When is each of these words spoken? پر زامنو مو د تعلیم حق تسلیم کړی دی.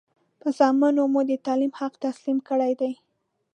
پر 0.39 0.49
زامنو 0.57 1.03
مو 1.13 1.21
د 1.29 1.31
تعلیم 1.45 1.71
حق 1.79 1.93
تسلیم 2.05 2.37
کړی 2.49 2.73
دی. 2.81 2.93